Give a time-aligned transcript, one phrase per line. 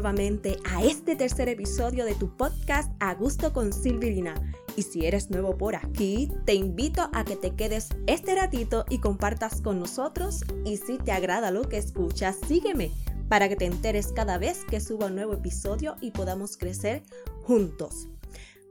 [0.00, 4.34] nuevamente a este tercer episodio de tu podcast A Gusto con Silvirina.
[4.74, 9.00] Y si eres nuevo por aquí, te invito a que te quedes este ratito y
[9.00, 10.42] compartas con nosotros.
[10.64, 12.90] Y si te agrada lo que escuchas, sígueme
[13.28, 17.02] para que te enteres cada vez que suba un nuevo episodio y podamos crecer
[17.42, 18.08] juntos.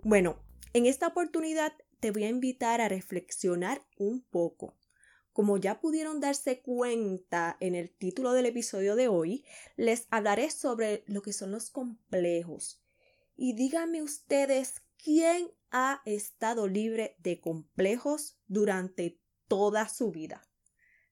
[0.02, 0.38] Bueno,
[0.74, 4.74] en esta oportunidad te voy a invitar a reflexionar un poco.
[5.40, 9.46] Como ya pudieron darse cuenta en el título del episodio de hoy,
[9.78, 12.84] les hablaré sobre lo que son los complejos.
[13.38, 20.46] Y díganme ustedes quién ha estado libre de complejos durante toda su vida.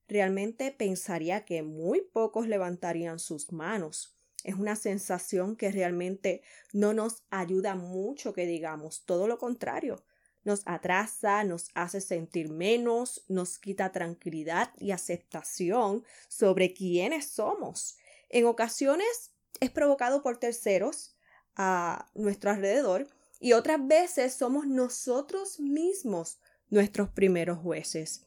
[0.09, 4.19] Realmente pensaría que muy pocos levantarían sus manos.
[4.43, 6.41] Es una sensación que realmente
[6.73, 10.03] no nos ayuda mucho que digamos, todo lo contrario
[10.47, 17.97] nos atrasa, nos hace sentir menos, nos quita tranquilidad y aceptación sobre quiénes somos.
[18.29, 21.17] En ocasiones es provocado por terceros
[21.57, 23.09] a nuestro alrededor
[23.41, 28.25] y otras veces somos nosotros mismos nuestros primeros jueces.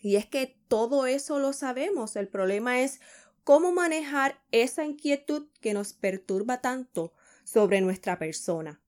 [0.00, 2.16] Y es que todo eso lo sabemos.
[2.16, 3.00] El problema es
[3.44, 7.12] cómo manejar esa inquietud que nos perturba tanto
[7.44, 8.80] sobre nuestra persona.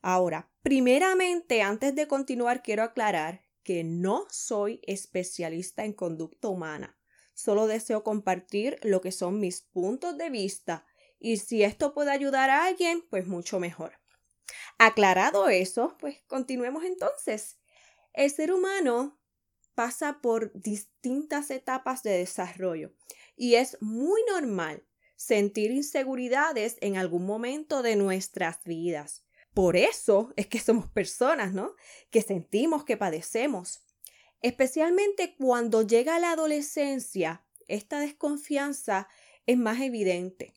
[0.00, 6.98] Ahora, primeramente, antes de continuar, quiero aclarar que no soy especialista en conducta humana.
[7.34, 10.86] Solo deseo compartir lo que son mis puntos de vista
[11.20, 14.00] y si esto puede ayudar a alguien, pues mucho mejor.
[14.78, 17.58] Aclarado eso, pues continuemos entonces.
[18.12, 19.20] El ser humano
[19.74, 22.92] pasa por distintas etapas de desarrollo
[23.36, 24.84] y es muy normal
[25.16, 29.27] sentir inseguridades en algún momento de nuestras vidas.
[29.58, 31.74] Por eso es que somos personas, ¿no?
[32.12, 33.80] Que sentimos que padecemos.
[34.40, 39.08] Especialmente cuando llega la adolescencia, esta desconfianza
[39.46, 40.54] es más evidente.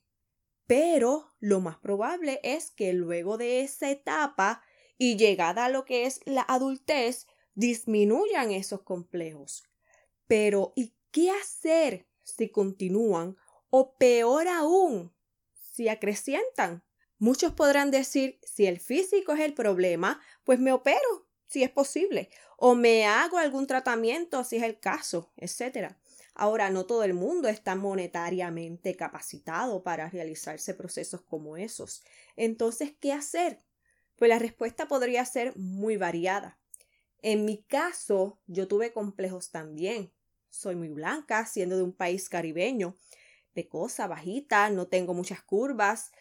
[0.68, 4.62] Pero lo más probable es que luego de esa etapa
[5.00, 7.26] y llegada a lo que es la adultez,
[7.56, 9.64] disminuyan esos complejos.
[10.28, 13.36] Pero ¿y qué hacer si continúan
[13.72, 15.12] o peor aún,
[15.60, 16.84] si acrecientan?
[17.22, 22.32] Muchos podrán decir, si el físico es el problema, pues me opero, si es posible,
[22.58, 25.94] o me hago algún tratamiento, si es el caso, etc.
[26.34, 32.04] Ahora, no todo el mundo está monetariamente capacitado para realizarse procesos como esos.
[32.38, 33.62] Entonces, ¿qué hacer?
[34.16, 36.58] Pues la respuesta podría ser muy variada.
[37.22, 40.12] En mi caso, yo tuve complejos también.
[40.50, 42.98] Soy muy blanca, siendo de un país caribeño,
[43.54, 46.12] de cosa bajita, no tengo muchas curvas,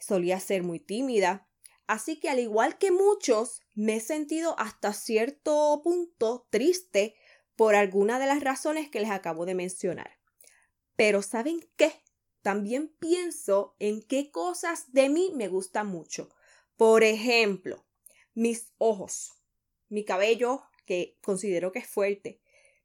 [0.00, 1.48] solía ser muy tímida,
[1.86, 7.14] así que al igual que muchos, me he sentido hasta cierto punto triste
[7.56, 10.18] por alguna de las razones que les acabo de mencionar.
[10.96, 11.92] Pero ¿saben qué?
[12.42, 16.30] También pienso en qué cosas de mí me gustan mucho.
[16.76, 17.84] Por ejemplo,
[18.34, 19.32] mis ojos,
[19.88, 22.40] mi cabello, que considero que es fuerte,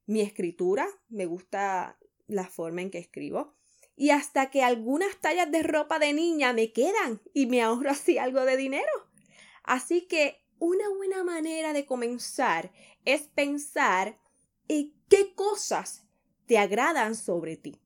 [0.06, 1.98] mi escritura, me gusta
[2.28, 3.56] la forma en que escribo,
[3.96, 8.18] y hasta que algunas tallas de ropa de niña me quedan y me ahorro así
[8.18, 8.92] algo de dinero.
[9.64, 12.72] Así que una buena manera de comenzar
[13.06, 14.20] es pensar
[14.68, 16.06] en qué cosas
[16.46, 17.82] te agradan sobre ti,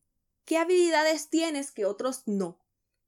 [0.45, 2.59] qué habilidades tienes que otros no,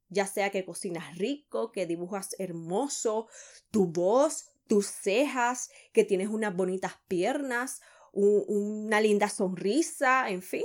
[0.08, 3.28] ya sea que cocinas rico, que dibujas hermoso,
[3.70, 7.80] tu voz, tus cejas, que tienes unas bonitas piernas,
[8.12, 10.64] una linda sonrisa, en fin.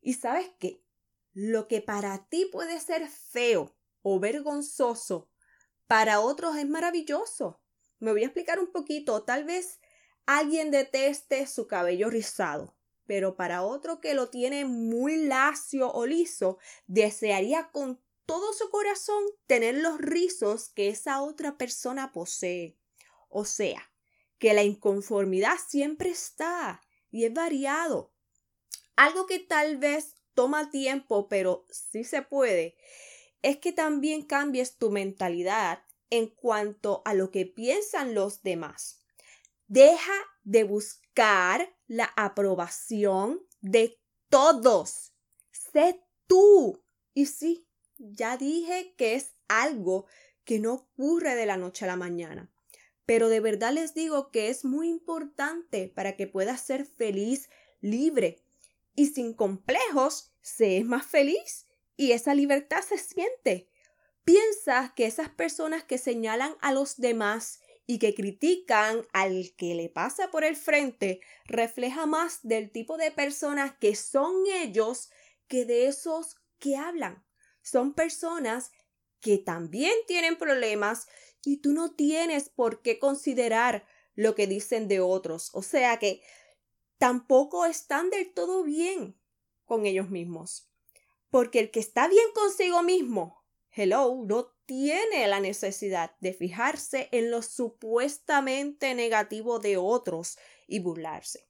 [0.00, 0.83] Y sabes qué,
[1.34, 5.28] lo que para ti puede ser feo o vergonzoso,
[5.86, 7.60] para otros es maravilloso.
[7.98, 9.22] Me voy a explicar un poquito.
[9.22, 9.80] Tal vez
[10.26, 16.58] alguien deteste su cabello rizado, pero para otro que lo tiene muy lacio o liso,
[16.86, 22.78] desearía con todo su corazón tener los rizos que esa otra persona posee.
[23.28, 23.92] O sea,
[24.38, 26.80] que la inconformidad siempre está
[27.10, 28.12] y es variado.
[28.96, 32.76] Algo que tal vez toma tiempo, pero sí se puede,
[33.42, 39.04] es que también cambies tu mentalidad en cuanto a lo que piensan los demás.
[39.66, 40.12] Deja
[40.44, 43.98] de buscar la aprobación de
[44.28, 45.12] todos.
[45.50, 46.82] Sé tú.
[47.14, 47.66] Y sí,
[47.98, 50.06] ya dije que es algo
[50.44, 52.50] que no ocurre de la noche a la mañana.
[53.06, 57.50] Pero de verdad les digo que es muy importante para que puedas ser feliz,
[57.80, 58.43] libre,
[58.94, 63.68] y sin complejos se es más feliz y esa libertad se siente.
[64.24, 69.90] Piensa que esas personas que señalan a los demás y que critican al que le
[69.90, 75.10] pasa por el frente refleja más del tipo de personas que son ellos
[75.48, 77.24] que de esos que hablan.
[77.62, 78.72] Son personas
[79.20, 81.06] que también tienen problemas
[81.44, 85.50] y tú no tienes por qué considerar lo que dicen de otros.
[85.52, 86.22] O sea que
[87.04, 89.14] tampoco están del todo bien
[89.66, 90.70] con ellos mismos.
[91.28, 97.30] Porque el que está bien consigo mismo, hello, no tiene la necesidad de fijarse en
[97.30, 101.46] lo supuestamente negativo de otros y burlarse.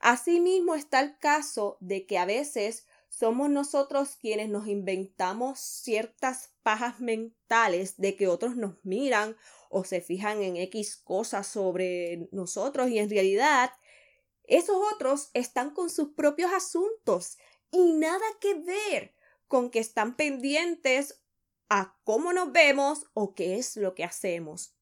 [0.00, 7.00] Asimismo está el caso de que a veces somos nosotros quienes nos inventamos ciertas pajas
[7.00, 9.36] mentales de que otros nos miran
[9.68, 13.72] o se fijan en X cosas sobre nosotros y en realidad
[14.48, 17.38] esos otros están con sus propios asuntos
[17.70, 19.14] y nada que ver
[19.48, 21.22] con que están pendientes
[21.68, 24.74] a cómo nos vemos o qué es lo que hacemos.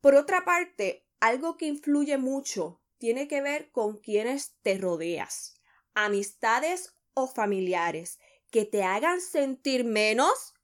[0.00, 5.60] Por otra parte, algo que influye mucho tiene que ver con quienes te rodeas,
[5.94, 8.18] amistades o familiares
[8.50, 10.54] que te hagan sentir menos,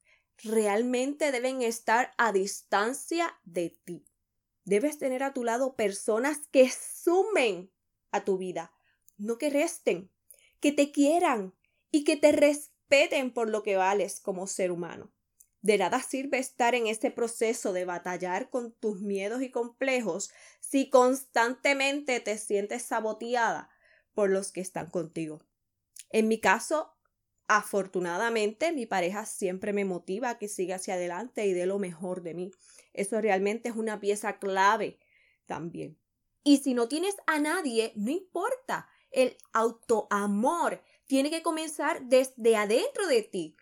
[0.42, 4.04] realmente deben estar a distancia de ti.
[4.64, 7.72] Debes tener a tu lado personas que sumen
[8.12, 8.72] a tu vida,
[9.18, 10.10] no que resten,
[10.60, 11.54] que te quieran
[11.90, 15.12] y que te respeten por lo que vales como ser humano.
[15.62, 20.30] De nada sirve estar en este proceso de batallar con tus miedos y complejos
[20.60, 23.70] si constantemente te sientes saboteada
[24.12, 25.44] por los que están contigo.
[26.10, 26.92] En mi caso,
[27.46, 32.22] afortunadamente, mi pareja siempre me motiva a que siga hacia adelante y dé lo mejor
[32.22, 32.50] de mí.
[32.92, 34.98] Eso realmente es una pieza clave
[35.46, 36.01] también.
[36.44, 38.88] Y si no tienes a nadie, no importa.
[39.10, 43.56] El autoamor tiene que comenzar desde adentro de ti.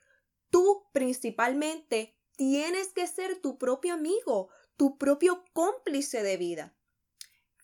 [0.50, 6.75] Tú principalmente tienes que ser tu propio amigo, tu propio cómplice de vida.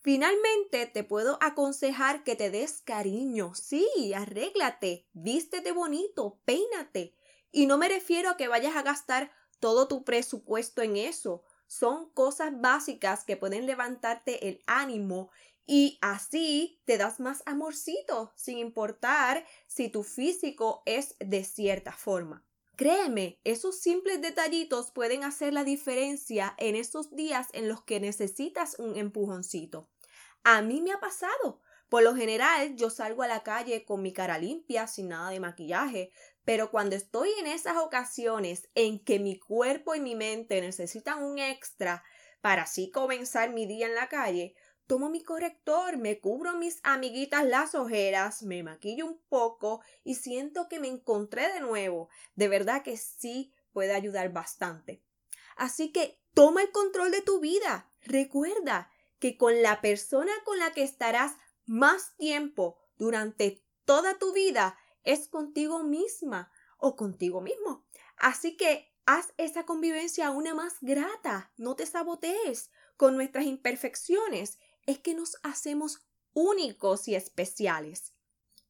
[0.07, 3.55] Finalmente, te puedo aconsejar que te des cariño.
[3.55, 7.17] Sí, arréglate, vístete bonito, peínate.
[7.51, 11.43] Y no me refiero a que vayas a gastar todo tu presupuesto en eso.
[11.67, 15.31] Son cosas básicas que pueden levantarte el ánimo
[15.67, 22.47] y así te das más amorcito, sin importar si tu físico es de cierta forma.
[22.77, 28.79] Créeme, esos simples detallitos pueden hacer la diferencia en esos días en los que necesitas
[28.79, 29.89] un empujoncito.
[30.45, 31.63] A mí me ha pasado.
[31.89, 35.41] Por lo general, yo salgo a la calle con mi cara limpia, sin nada de
[35.41, 36.13] maquillaje,
[36.47, 41.41] pero cuando estoy en esas ocasiones en que mi cuerpo y mi mente necesitan un
[41.41, 42.05] extra
[42.41, 44.55] para así comenzar mi día en la calle,
[44.87, 50.69] tomo mi corrector, me cubro mis amiguitas las ojeras, me maquillo un poco y siento
[50.69, 52.11] que me encontré de nuevo.
[52.37, 55.03] De verdad que sí puede ayudar bastante.
[55.57, 57.91] Así que toma el control de tu vida.
[58.03, 58.89] Recuerda
[59.19, 61.33] que con la persona con la que estarás
[61.65, 67.87] más tiempo durante toda tu vida es contigo misma o contigo mismo.
[68.19, 71.53] Así que haz esa convivencia una más grata.
[71.57, 76.03] No te sabotees con nuestras imperfecciones es que nos hacemos
[76.35, 78.13] únicos y especiales.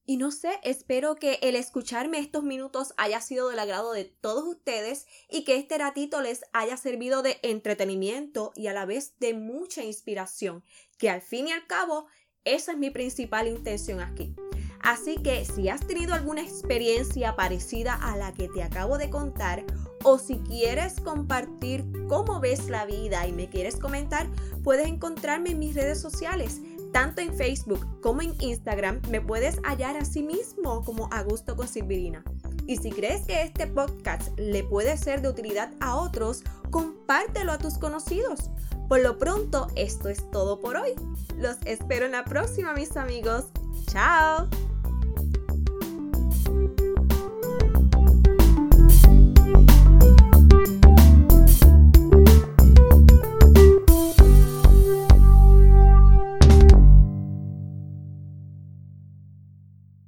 [0.09, 4.45] Y no sé, espero que el escucharme estos minutos haya sido del agrado de todos
[4.45, 9.35] ustedes y que este ratito les haya servido de entretenimiento y a la vez de
[9.35, 10.63] mucha inspiración,
[10.97, 12.07] que al fin y al cabo
[12.45, 14.37] esa es mi principal intención aquí.
[14.81, 19.65] Así que si has tenido alguna experiencia parecida a la que te acabo de contar
[20.05, 24.29] o si quieres compartir cómo ves la vida y me quieres comentar,
[24.63, 26.61] puedes encontrarme en mis redes sociales.
[26.93, 31.69] Tanto en Facebook como en Instagram me puedes hallar a sí mismo como Augusto con
[31.69, 32.23] Silvirina.
[32.67, 37.59] Y si crees que este podcast le puede ser de utilidad a otros, compártelo a
[37.59, 38.51] tus conocidos.
[38.89, 40.95] Por lo pronto, esto es todo por hoy.
[41.37, 43.47] Los espero en la próxima, mis amigos.
[43.89, 44.49] ¡Chao!